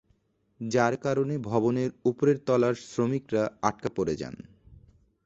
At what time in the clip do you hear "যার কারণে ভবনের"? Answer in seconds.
0.59-1.89